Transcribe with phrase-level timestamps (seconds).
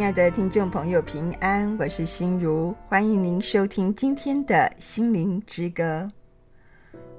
[0.00, 6.10] 亲爱的听众朋友，平安，我是心如，欢迎您收听今天的心灵之歌。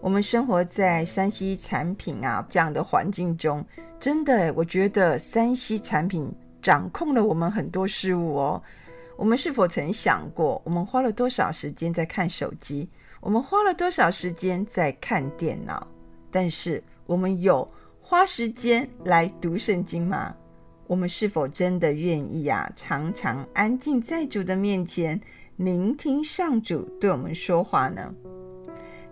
[0.01, 3.63] 我们生活在 3C 产品啊这样的环境中，
[3.99, 8.59] 真的，我觉得 3C 产品掌控了我们很多事物哦。
[9.15, 12.89] 我们是否曾想过，我们花了多少时间在看手机？
[13.19, 15.87] 我们花了多少时间在看电脑？
[16.31, 17.65] 但是，我们有
[18.01, 20.35] 花时间来读圣经吗？
[20.91, 25.21] 我们是否真的愿意啊，常常安静在主的面前，
[25.55, 28.13] 聆听上主对我们说话呢？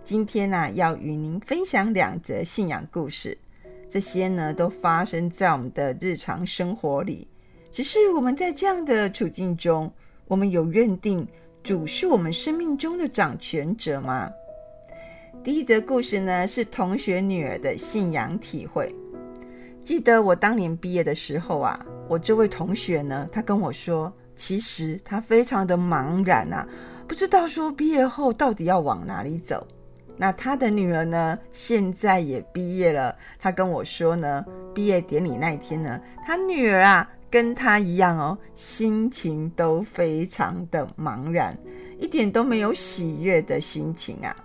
[0.04, 3.38] 今天呢、要与您分享两则信仰故事，
[3.88, 7.26] 这些呢都发生在我们的日常生活里。
[7.72, 9.90] 只是我们在这样的处境中，
[10.28, 11.26] 我们有认定
[11.62, 14.30] 主是我们生命中的掌权者吗？
[15.42, 18.94] 第一则故事呢，是同学女儿的信仰体会。
[19.82, 26.66] 记得我当年毕业的时候啊，我这位同学呢，他跟我说，其实他非常的茫然啊，
[27.08, 29.66] 不知道说毕业后到底要往哪里走。
[30.16, 33.16] 那他的女儿呢，现在也毕业了。
[33.38, 41.56] 他跟我说呢，毕业典礼那一天呢，他女儿啊，跟他一样哦，心情都非常的茫然，
[41.98, 44.36] 一点都没有喜悦的心情啊。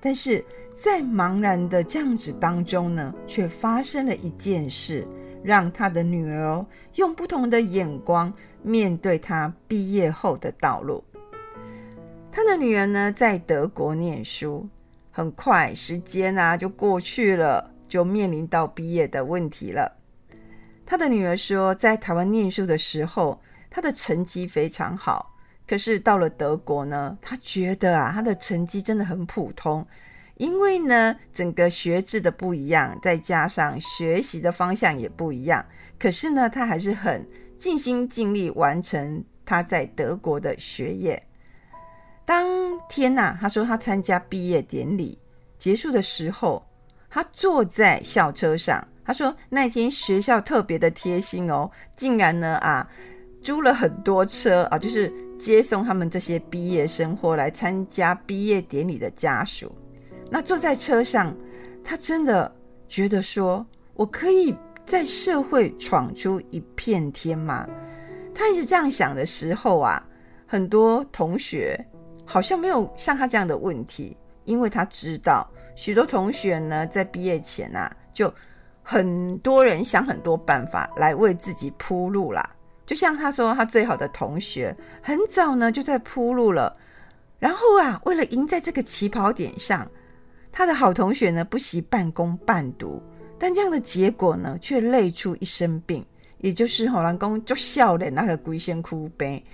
[0.00, 5.06] 但是在茫然的这样子当中呢，却发生了一件事，
[5.42, 6.66] 让他的女儿，
[6.96, 11.04] 用不同的眼光面对他毕业后的道路。
[12.32, 14.68] 他的女儿呢，在德国念书。
[15.16, 19.96] 很快，时间啊就过去了，就面临到毕业的问题了。
[20.84, 23.40] 他的女儿说，在台湾念书的时候，
[23.70, 25.32] 他的成绩非常好，
[25.68, 29.86] 可是到了德国呢，他觉得啊，他的成绩真的很普通，
[30.36, 35.64] 因为呢，整个学制的不一样，再加上学习的方向也不一样。
[35.98, 41.22] 可是呢，他还是很尽心尽力完成他在德国的学业。
[42.24, 42.46] 当
[42.88, 45.18] 天呐、啊，他说他参加毕业典礼
[45.56, 46.66] 结束的时候，
[47.08, 48.86] 他坐在校车上。
[49.04, 52.88] 他说那天学校特别的贴心哦，竟然呢啊
[53.42, 59.70] 租了很多车啊，就是接送他们这些毕业生或来参加毕业典礼的家属。
[60.30, 61.34] 那坐在车上，
[61.84, 62.50] 他真的
[62.88, 64.54] 觉得说，我可以
[64.84, 67.68] 在社会闯出一片天吗？
[68.34, 70.06] 他一直这样想的时候啊，
[70.46, 71.78] 很多同学。
[72.26, 75.46] 好像没有像他这样的问题，因为他知道
[75.76, 78.32] 许多同学呢，在毕业前啊，就
[78.82, 82.42] 很多人想很多办法来为自己铺路啦。
[82.86, 86.74] 就像他说，他最好的同学很早呢就在铺路了，
[87.38, 89.86] 然后啊，为了赢在这个起跑点上，
[90.56, 93.02] 他的好同学呢不惜半工半读，
[93.36, 96.06] 但这样的结果呢，却累出一身病，
[96.38, 99.44] 也就是好人讲就笑脸那个龟仙哭悲。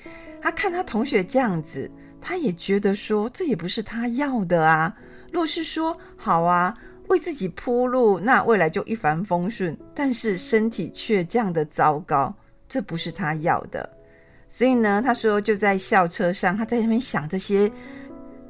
[0.43, 1.91] 他看他同学这样子。
[2.23, 4.95] 他也觉得说，这也不是他要的啊。
[5.33, 6.77] 若是说好啊，
[7.09, 9.75] 为自己铺路，那未来就一帆风顺。
[9.95, 12.35] 但是身体却这样的糟糕，
[12.69, 13.89] 这不是他要的。
[14.49, 17.73] 所以呢，他说就在校车上，他在那边想这些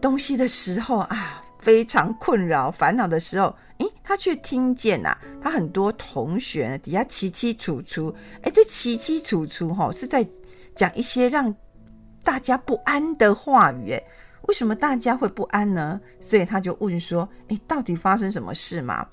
[0.01, 10.27] 东西的时候啊，非常困扰、烦恼的时候，诶，他却听见啊，他很多同学底下凄凄楚楚，诶，这凄凄楚楚哈，是在
[10.75, 11.55] 讲一些让。
[12.23, 14.05] 大家不安的话语，诶，
[14.43, 15.99] 为什么大家会不安呢？
[16.21, 19.09] 所以他就问说：“诶，到底发生什么事嘛？”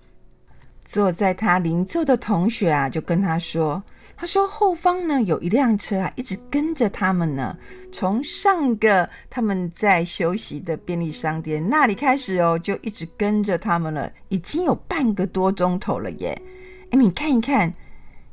[0.84, 3.82] 坐在他邻座的同学啊，就跟他说
[4.20, 7.56] ：“他说后方呢有一辆车啊，一直跟着他们呢，
[7.92, 16.42] 从上个他们在休息的便利商店那里开始哦，就一直跟着他们了，已经有半个多钟头了耶。
[16.90, 17.72] 诶，你看一看，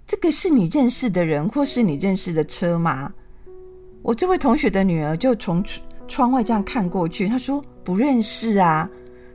[0.07, 3.13] 这个是你认识的人，或是你认识的车吗？”
[4.01, 5.63] 我这位同学的女儿就从
[6.09, 8.89] 窗外这样看过去，她说不认识啊。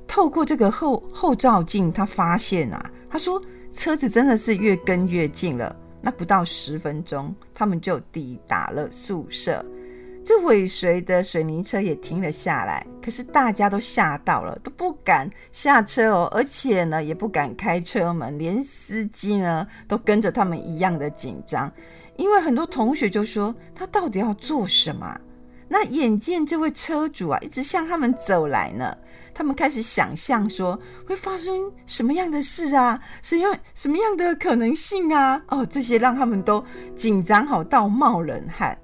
[0.08, 3.40] 透过这个后后照镜，她发现啊，她说
[3.72, 5.76] 车子真的是越跟越近了。
[6.02, 9.64] 那不到十分钟，他们就抵达了宿舍。
[10.24, 21.72] 这尾随的水泥车也停了下来，可是大家都吓到了，都不敢下车哦，而且呢也不敢开车门，连司机呢都跟着他们一样的紧张。
[22.18, 25.20] 因为很多同学就说他到底要做什么？
[25.72, 28.98] 那眼见这位车主啊一直向他们走来呢，
[29.36, 30.78] 他们开始想象说
[31.08, 33.00] 会发生什么样的事啊？
[33.22, 35.40] 什么什么样的可能性啊？
[35.50, 36.64] 哦，这些让他们都
[36.96, 38.76] 紧张好到冒冷汗。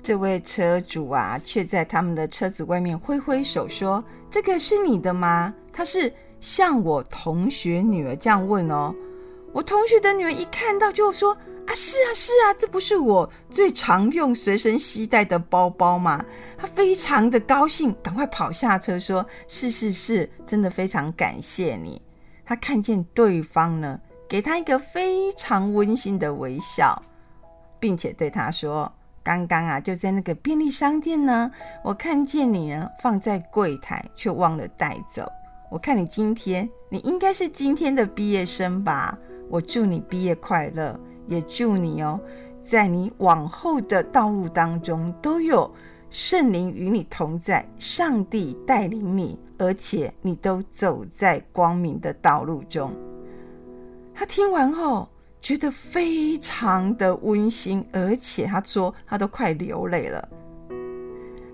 [0.00, 8.94] 这位车主啊，却在他们的车子外面挥挥手说：“这个是你的吗？”他是向我同学女儿这样问哦。
[9.52, 11.36] 我同学的女儿一看到就说。
[11.68, 16.24] 啊，是啊，是啊，这不是我最常用、随身携带的包包吗？
[16.56, 22.00] 他非常的高兴，赶快跑下车说：“是是是，真的非常感谢你。”
[22.42, 27.00] 他看见对方呢，给他一个非常温馨的微笑，
[27.78, 28.90] 并且对他说
[29.22, 31.50] ：“刚刚啊，就在那个便利商店呢，
[31.84, 35.30] 我看见你呢放在柜台，却忘了带走。
[35.70, 39.18] 我看你今天，你应该是今天的毕业生吧？
[39.50, 42.18] 我祝你毕业快乐，也祝你哦，
[42.60, 45.70] 在你往后的道路当中都有。”
[46.10, 52.90] 圣灵与你同在，上帝带领你，而且你都走在光明的道路中。
[54.14, 55.06] 他听完后
[55.38, 60.26] 觉得非常的温馨，而且他说他都快流泪了。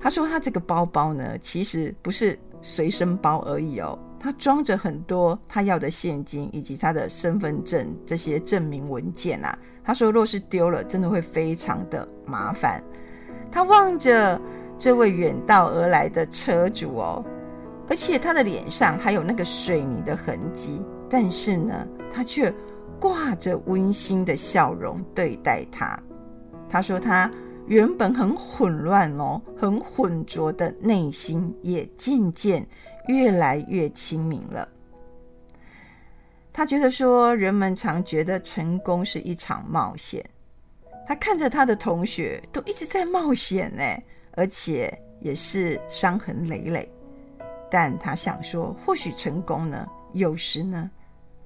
[0.01, 9.55] 他说他这个包包呢，其实不是随身包而已哦，他装着很多他要的现金以及他的身份证这些证明文件啊。
[9.85, 12.83] 他说若是丢了，真的会非常的麻烦。
[13.53, 14.41] 他望着
[14.79, 17.23] 这位远道而来的车主哦，
[17.87, 22.51] 而且他的脸上还有那个水泥的痕迹，但是呢，他却
[22.99, 26.03] 挂着温馨的笑容对待他。
[26.67, 27.31] 他说他
[27.67, 32.67] 原本很混乱哦，很浑浊的内心也渐渐
[33.07, 34.69] 越来越清明了。
[36.53, 40.25] 他觉得说，人们常觉得成功是一场冒险。
[41.07, 43.83] 他看着他的同学都一直在冒险呢，
[44.37, 46.89] 而且也是伤痕累累。
[47.71, 50.89] 但他想说，或许成功呢，有时呢，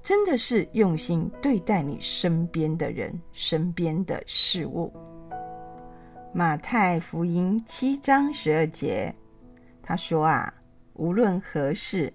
[0.03, 4.93] 真的是用心对待你身边的人、身边的事物。
[6.31, 9.13] 马太福音七章十二节，
[9.81, 10.53] 他说啊，
[10.99, 12.13] 无论何事，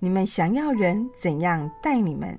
[0.00, 2.36] 你们想要人怎样待你们，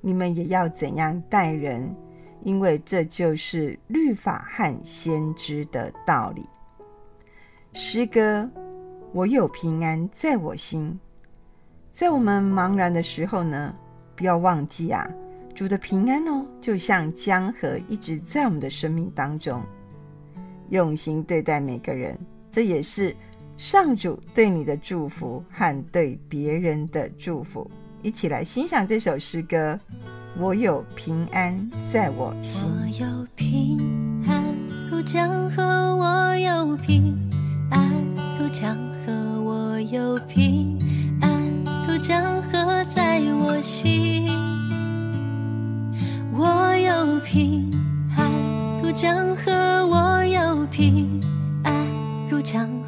[0.00, 1.94] 你们也要怎样待人。
[2.42, 6.44] 因为这就是律法和先知的道理。
[7.72, 8.48] 诗歌，
[9.12, 10.98] 我有平安在我心。
[11.90, 13.74] 在我们茫然的时候呢，
[14.14, 15.08] 不要忘记啊，
[15.54, 19.62] 主的平安哦，就像江河一直在我们的生命当中。
[20.70, 22.16] 用心对待每个人，
[22.50, 23.16] 这也是
[23.56, 27.70] 上主对你的祝福和对别人的祝福。
[28.02, 29.78] 一起来欣赏这首诗歌。
[30.38, 33.78] 我有平安在我心，我有平
[34.28, 34.44] 安
[34.90, 35.62] 如江河，
[35.96, 37.16] 我有平
[37.70, 37.90] 安
[38.38, 38.76] 如江
[39.06, 40.78] 河，我有平
[41.22, 41.42] 安
[41.88, 44.28] 如江河在我心。
[46.34, 47.72] 我有平
[48.14, 48.30] 安
[48.82, 49.50] 如江河，
[49.86, 51.18] 我有平
[51.64, 51.74] 安
[52.28, 52.85] 如江河，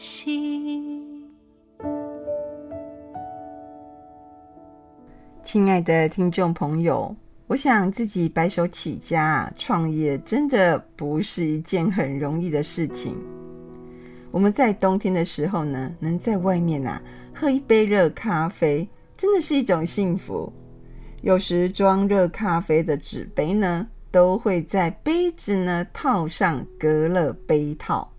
[0.00, 1.28] 心。
[5.42, 7.14] 亲爱的听众朋友。
[7.46, 13.14] 我想自己白手起家，创业真的不是一件很容易的事情。
[14.30, 17.02] 我们在冬天的时候呢，能在外面啊
[17.34, 18.88] 喝一杯热咖啡，
[19.18, 20.50] 真的是一种幸福。
[21.20, 28.09] 有时装热咖啡的纸杯呢，都会在杯子呢套上隔热杯套。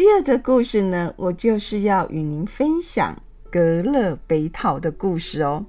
[0.00, 3.14] 第二则故事呢，我就是要与您分享
[3.52, 5.66] 格勒杯套的故事哦。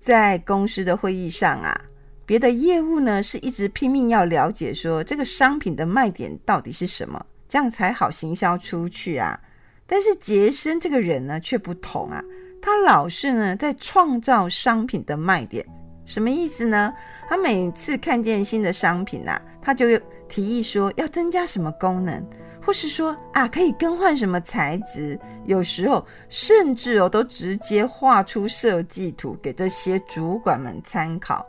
[0.00, 1.78] 在公司的会议上啊，
[2.24, 9.38] 别的业务呢是一直拼命要了解说这个商品的卖点到底是什么，这样才好行销出去啊。
[9.86, 12.24] 但是杰森这个人呢却不同啊，
[12.62, 15.62] 他老是呢在创造商品的卖点，
[16.06, 16.94] 什么意思呢？
[17.28, 19.84] 他每次看见新的商品啊，他就
[20.30, 22.26] 提议说要增加什么功能。
[22.66, 25.16] 或是说啊，可以更换什么材质？
[25.44, 31.46] 有时候甚至哦，都直接画出设计图给这些主管们参考。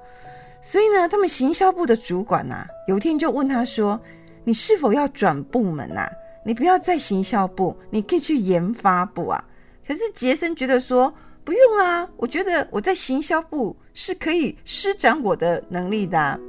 [0.61, 3.99] 所以呢，他们行销部的主管啊，有一天就问他说
[4.45, 6.07] ：“你是否要转部门啊？
[6.45, 9.43] 你不要在行销部，你可以去研发部啊。”
[9.87, 11.11] 可是杰森觉得说
[11.43, 16.39] ：“不用啊，我觉得我在行销部是可以施展我的能力的。”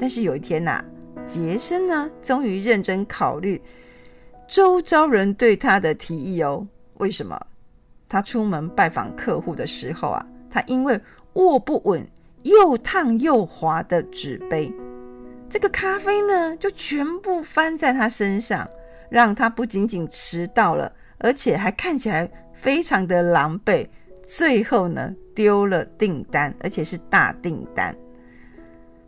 [0.00, 0.84] 但是有一天呐，
[1.28, 3.62] 杰森呢，终于认真考虑。
[4.50, 7.40] 周遭人对他的提议哦，为什么？
[8.08, 11.00] 他出门拜访客户的时候啊，他因为
[11.34, 12.04] 握不稳
[12.42, 14.74] 又烫又滑的纸杯，
[15.48, 18.68] 这个咖啡呢就全部翻在他身上，
[19.08, 23.86] 让他不仅仅迟到了，而且还看起来非常的狼狈。
[24.24, 27.96] 最后呢，丢了订单，而且是大订单。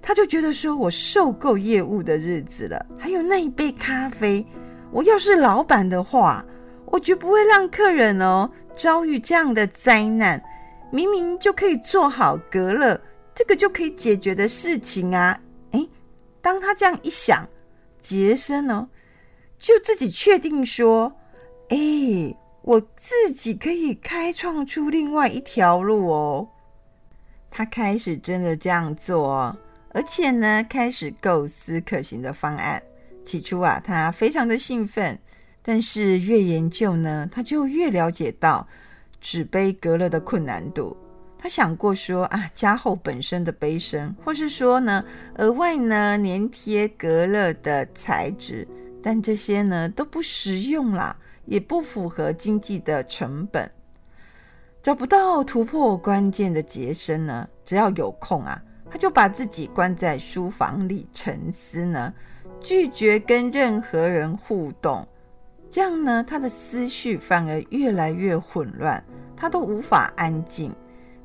[0.00, 4.46] 他就觉得说，我受够业务的日子了，还有那一杯咖啡。
[4.92, 6.44] 我要是老板的话，
[6.84, 10.42] 我绝不会让客人哦遭遇这样的灾难。
[10.90, 13.00] 明明就可以做好隔热，
[13.34, 15.40] 这个就可以解决的事情啊！
[15.70, 15.88] 诶，
[16.42, 17.48] 当他这样一想，
[17.98, 18.90] 杰森呢，
[19.58, 21.10] 就自己确定说
[21.70, 26.46] ：“诶，我自己可以开创出另外一条路哦。”
[27.50, 29.56] 他开始真的这样做，
[29.94, 32.82] 而且呢，开始构思可行的方案。
[33.24, 35.18] 起初啊，他非常的兴奋，
[35.62, 38.66] 但是越研究呢，他就越了解到
[39.20, 40.96] 纸杯隔热的困难度。
[41.38, 45.04] 他想过说啊，加厚本身的杯身，或是说呢，
[45.38, 48.66] 额外呢粘贴隔热的材质，
[49.02, 53.68] 但这些呢都不实用啦，也不符合经济的成本。
[54.82, 62.12] 找不到突破关键的杰森呢，只要有空啊，他就把自己关在书房里沉思呢。
[62.62, 65.06] 拒绝跟任何人互动，
[65.68, 69.02] 这样呢，他的思绪反而越来越混乱，
[69.36, 70.72] 他都无法安静。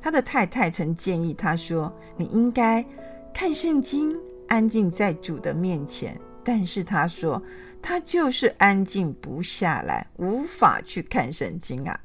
[0.00, 2.84] 他的太太曾建议他说：“你应该
[3.32, 4.16] 看圣经，
[4.48, 7.42] 安静在主的面前。”但是他说
[7.82, 11.98] 他就是安静不下来，无法去看圣经啊。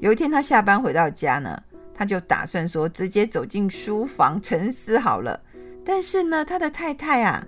[0.00, 1.60] 有一天他下班回到家呢，
[1.94, 5.40] 他就打算说直接走进书房沉思好了。
[5.84, 7.46] 但是呢，他的太太啊。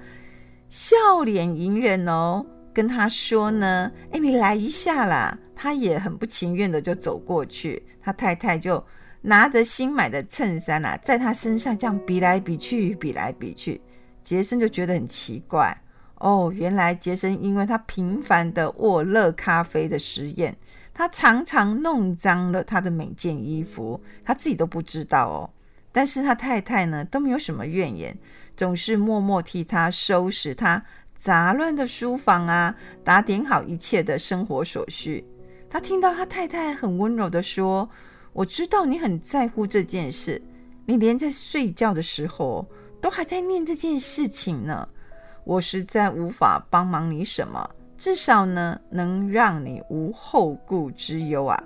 [0.69, 2.45] 笑脸迎人哦，
[2.75, 5.39] 跟他说呢，哎，你来一下啦。
[5.59, 8.85] 他也很不情愿的就走过去，他太太就
[9.23, 13.81] 拿着新买的衬衫啊，在他身上这样比来比去，比来比去。
[14.23, 15.75] 杰森就觉得很奇怪
[16.17, 20.55] 哦，原来杰森因为他频繁的握热咖啡的实验，
[20.93, 25.51] 他常常弄脏了他的每件衣服，他自己都不知道哦。
[25.91, 28.15] 但是他太太呢，都没有什么怨言。
[28.57, 30.83] 总是默默替他收拾他
[31.15, 35.23] 杂乱的书房啊，打点好一切的生活所需。
[35.69, 37.89] 他听到他太太很温柔地说
[38.33, 40.41] ：“我知道你很在乎这件事，
[40.87, 42.67] 你连在睡觉的时候
[43.01, 44.89] 都还在念这件事情呢。
[45.45, 51.63] 我实在无法帮忙你什么，至少呢，能让你无后顾之忧啊。”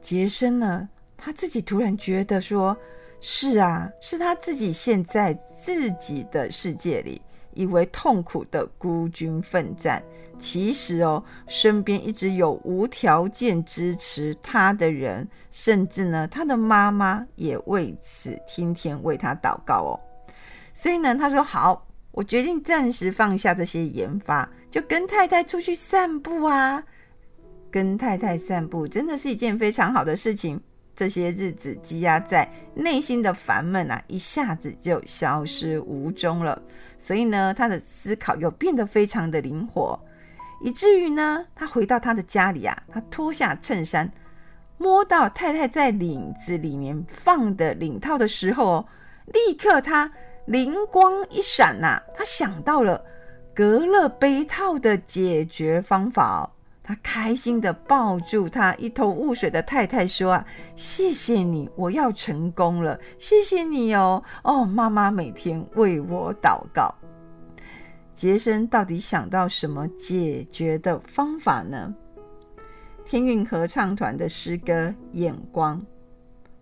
[0.00, 2.76] 杰森呢，他自己突然觉得说。
[3.20, 7.20] 是啊，是他自己陷在自己的世界里，
[7.52, 10.02] 以为痛苦的孤军奋战，
[10.38, 20.00] 其实哦，身边一直有无条件支持他的人，甚至呢，他的妈妈也为此天天为他祷告哦。
[20.72, 26.82] 所以呢，他说好，我决定暂时放下这些研发，就跟太太出去散步啊。
[27.70, 30.58] 跟太太散步真的是一件非常好的事情。
[30.98, 36.60] 这些日子积压在内心的烦闷啊，一下子就消失无踪了。
[36.98, 39.96] 所以呢，他的思考又变得非常的灵活。
[40.60, 44.10] 以至于呢，他回到他的家里啊，他脱下衬衫，
[44.76, 48.88] 摸到太太在领子里面放的领套的时候哦，
[49.26, 50.10] 立刻他
[50.46, 53.04] 灵光一闪呐、啊，他想到了
[53.54, 56.50] 隔勒杯套的解决方法哦，
[56.88, 66.94] 他开心地抱住他一头雾水的太太说啊，谢谢你，我要成功了，谢谢你哦，哦，妈妈每天为我祷告。
[68.14, 71.94] 杰森到底想到什么解决的方法呢？
[73.04, 75.78] 天韵合唱团的诗歌《眼光》，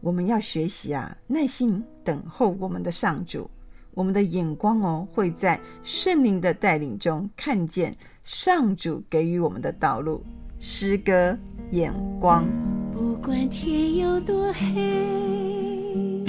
[0.01, 3.49] 我们要学习啊，耐心等候我们的上主。
[3.95, 10.21] 我们的眼光哦，会在圣灵的带领中看见上主给予我们的道路。
[10.59, 11.31] 诗歌
[11.71, 12.45] 《眼光》，
[12.93, 16.25] 不管天有多黑，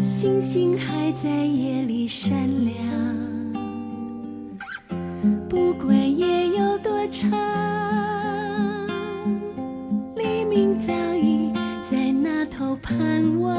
[0.00, 2.72] 星星还在夜里闪亮。
[5.48, 7.28] 不管夜有多长，
[10.14, 13.52] 黎明早已在那头盼望。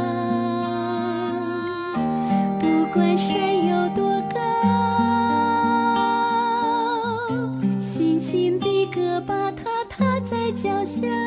[2.58, 3.53] 不管谁
[10.64, 11.23] 脚下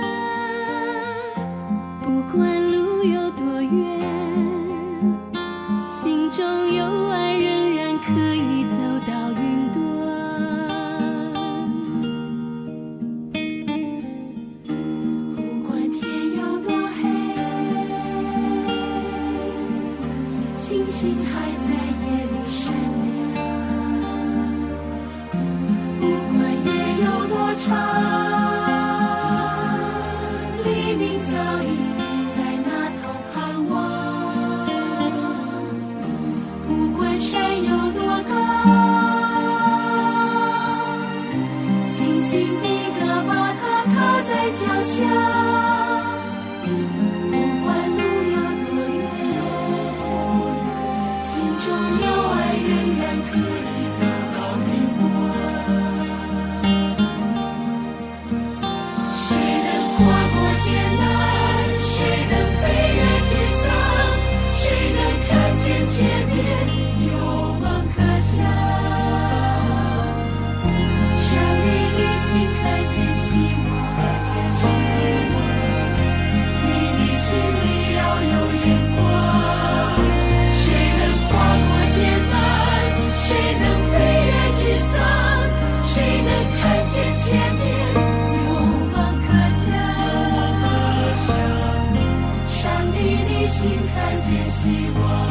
[94.29, 95.26] 见希望。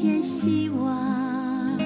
[0.00, 1.76] 见希望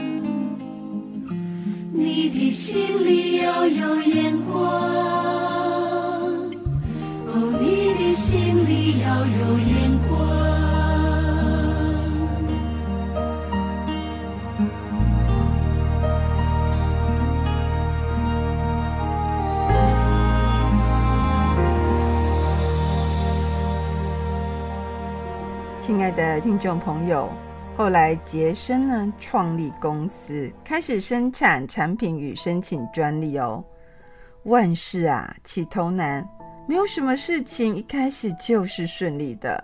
[1.95, 4.61] 你的心里要有眼光
[7.27, 10.13] 哦你的心里要有眼光
[25.81, 27.33] 亲爱的听众朋友
[27.75, 33.65] 后来杰森呢创立公司，开始生产产品与申请专利哦。
[34.45, 36.29] 万事啊起头难，
[36.69, 39.63] 没有什么事情一开始就是顺利的。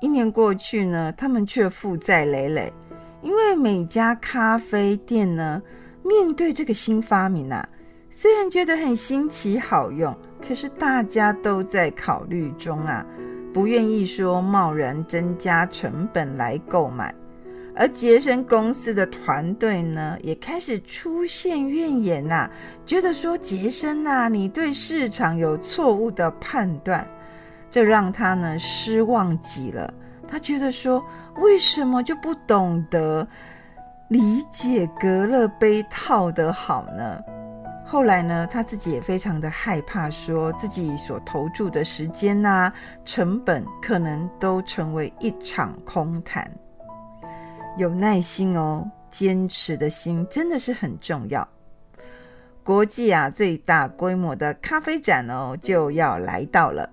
[0.00, 2.72] 一年过去呢，他们却负债累累，
[3.20, 5.60] 因为每家咖啡店呢
[6.04, 7.68] 面对这个新发明啊，
[8.08, 13.04] 虽然觉得很新奇好用，可是大家都在考虑中啊。
[13.52, 17.12] 不愿意说贸然增加成本来购买，
[17.80, 22.46] 而杰森公司的团队呢，也开始出现怨言呐、
[22.84, 27.06] 觉得说杰森呐，你对市场有错误的判断，
[27.70, 29.90] 这让他呢失望极了。
[30.28, 31.02] 他觉得说，
[31.38, 33.26] 为什么就不懂得
[34.08, 37.18] 理解隔热杯套的好呢？
[37.86, 42.70] 后来呢，他自己也非常的害怕，说自己所投注的时间呐、
[43.06, 46.46] 成本，可能都成为一场空谈。
[47.78, 51.48] 有耐心哦，坚持的心真的是很重要。
[52.62, 56.88] 国际啊，最大规模的咖啡展哦，就要来到了。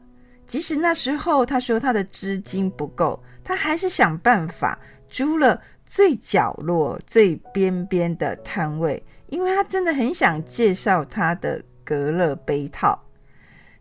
[0.46, 9.04] 即使那时候他说他的资金不够，他还是想办法租了最角落、最边边的摊位。
[9.28, 12.98] 因为他真的很想介绍他的隔热杯套，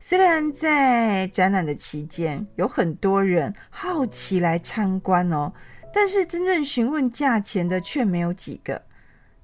[0.00, 5.52] 虽然在展览的期间有很多人好奇来参观哦，
[5.96, 8.78] 但是真正询问价钱的却没有几个。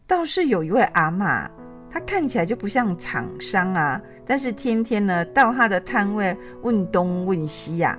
[0.07, 1.51] 倒是有一位阿嬷，
[1.91, 7.99] 她看起来就不像厂商啊，但是天天呢到他的摊位问东问西呀。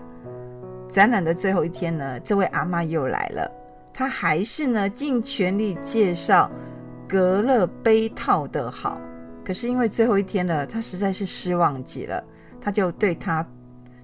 [0.87, 3.51] 展览的最后一天呢，这位阿嬷又来了，
[3.91, 6.47] 她还是呢尽全力介绍。
[7.09, 9.01] 隔热杯套的好，
[9.43, 12.23] 可是因为最后一天了，他实在是失望极了。
[12.61, 13.43] 他就对他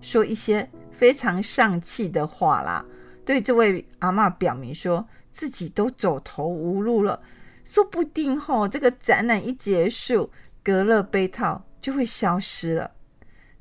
[0.01, 2.83] 说一些非常丧气的话啦，
[3.29, 7.21] 对这位阿嬷表明说自己都走投无路了，
[7.63, 10.31] 说不定吼这个展览一结束，
[10.63, 12.89] 隔热杯套就会消失了。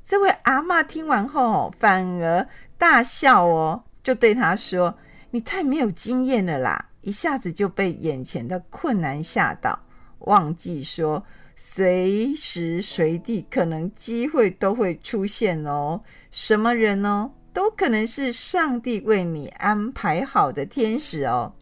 [0.03, 2.47] 这位阿嬷听完后反而
[2.79, 4.97] 大笑哦，就对他说
[5.29, 9.79] ：“你太没有经验了啦。”一下子就被眼前的困难吓到，
[10.21, 11.23] 忘记说
[11.55, 16.01] 随时随地可能机会都会出现哦。
[16.31, 21.53] 什么人哦，都可能是上帝为你安排好的天使哦。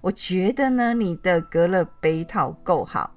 [0.00, 3.12] 我觉得呢，你的隔热杯套够好。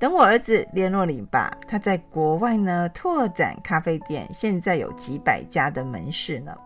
[0.00, 6.56] 等我儿子联络你吧，他在国外呢拓展咖啡店，现在有几百家的门市呢。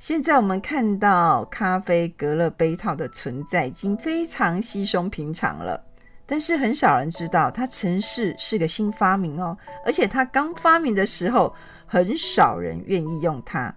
[0.00, 5.80] 现在我们看到咖啡隔热杯套的存在已经非常稀松平常了，
[6.26, 11.54] 但是很少人知道它曾是是个新发明哦，而且它刚发明的时候
[11.90, 13.74] 很少人愿意用它，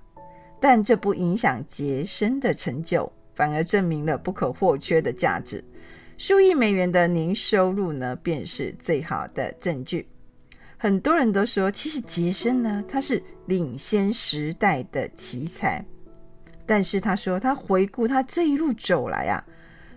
[0.59, 5.63] 但这不影响杰森的成就，反而证明了不可或缺的价值。
[6.17, 10.07] 数亿美元的年收入呢，便是最好的证据。
[10.77, 15.83] 很多人都说，其实杰森呢，他是领先时代的奇才。
[16.65, 19.43] 但是他说，他回顾他这一路走来啊，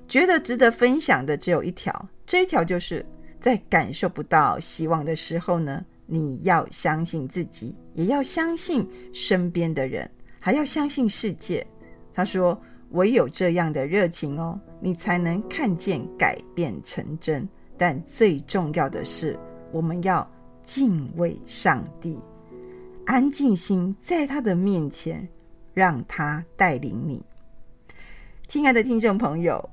[0.06, 3.04] 觉得值得分享的只有一条，这一条就是
[3.40, 11.66] 在感受不到希望的时候呢，你要相信自己，也要相信身边的人，还要相信世界。
[12.12, 17.48] 他说，唯有这样的热情哦，你才能看见改变成真。
[17.76, 19.38] 但最重要的是，
[19.72, 20.30] 我们要
[20.62, 22.18] 敬畏上帝，
[23.06, 25.28] 安静心在他的面前。
[25.74, 27.26] 让他带领你，
[28.46, 29.68] 亲爱的听众朋友，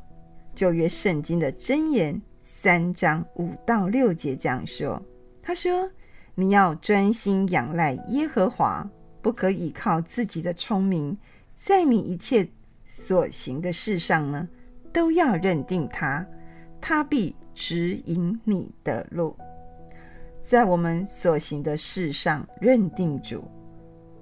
[0.55, 4.99] 旧约圣经的箴言三章五到六节这样说
[5.43, 5.87] ：“他说，
[6.35, 8.89] 你要专心仰赖耶和华，
[9.21, 11.17] 不可倚靠自己的聪明，
[11.55, 12.47] 在你一切
[12.85, 14.47] 所行的事上呢，
[14.91, 16.25] 都要认定他，
[16.79, 19.35] 他必指引你的路。”
[20.41, 23.43] 在我们所行的事上认定主，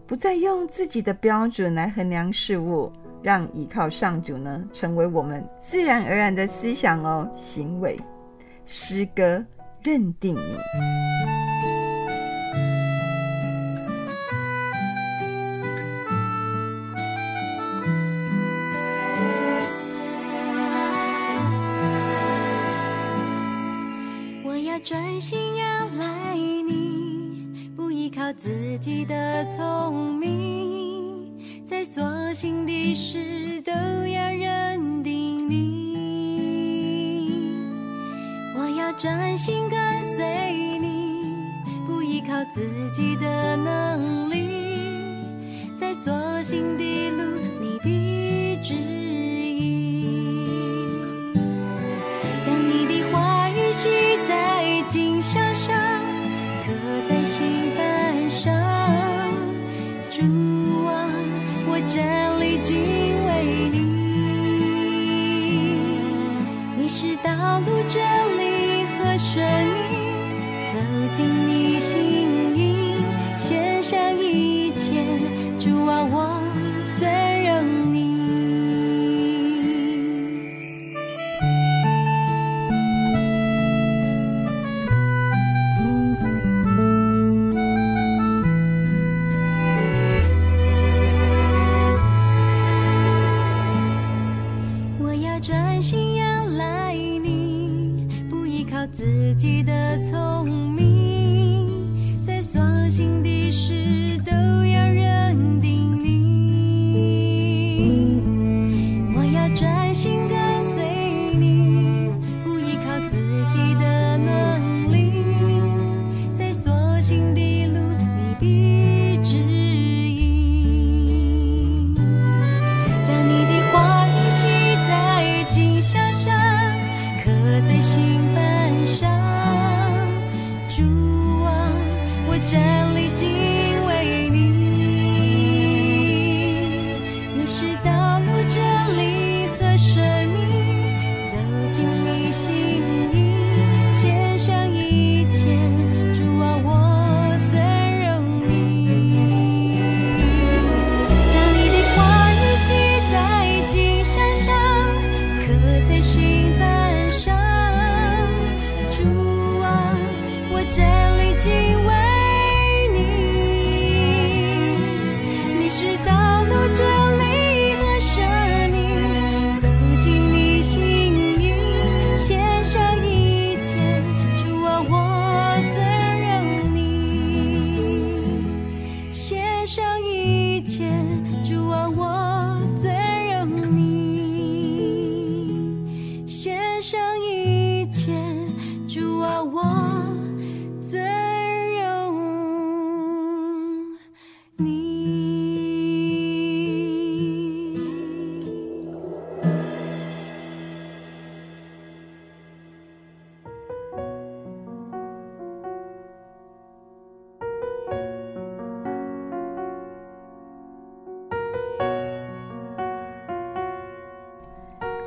[0.06, 2.92] 不再用自己的标准来衡量事物，
[3.24, 7.98] 让倚靠上主呢，成为我们自然而然的思想哦，行为。
[8.66, 9.46] 诗歌
[9.82, 10.99] 认定你。
[24.90, 36.82] 专心仰赖你，不依靠自己的聪明，在所幸的事都要认定你。
[38.58, 39.70] 我要专心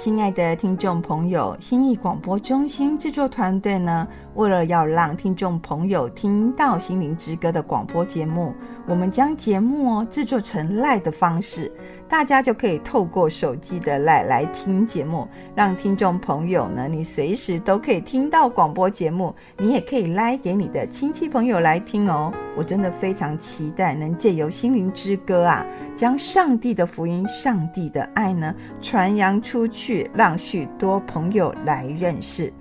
[0.04, 8.52] 亲爱的听众朋友，心意广播中心制作团队呢，为了要让听众朋友听到《心灵之歌》的广播节目，
[8.88, 11.70] 我们将节目哦制作成 LINE 的方式，
[12.08, 22.34] 大家就可以透过手机的 LINE 来听节目，让听众朋友呢，你随时都可以听到广播节目，你也可以 LINE 给你的亲戚朋友来听哦。
[22.56, 32.52] 我真的非常期待能借由《心灵之歌》啊，将上帝的福音、上帝的爱呢传扬出去，让许多朋友来认识。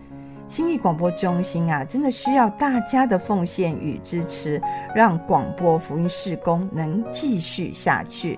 [0.48, 4.62] 心理广播中心啊，真的需要大家的奉献与支持，
[4.94, 8.38] 让广播福音事工能继续下去。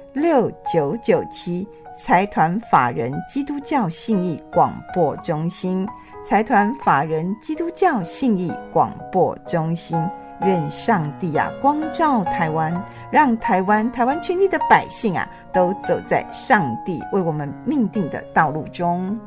[0.13, 1.65] 六九九七，
[1.97, 5.87] 财团法人基督教信义广播中心，
[6.21, 9.97] 财团法人基督教信义广播中心，
[10.41, 12.73] 愿上帝啊光照台湾，
[13.09, 19.17] 让台湾台湾全体的百姓啊都走在上帝为我们命定的道路中。